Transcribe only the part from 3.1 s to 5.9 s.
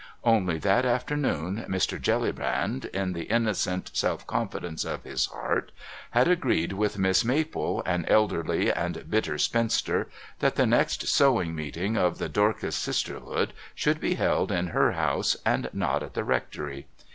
the innocent self confidence of his heart,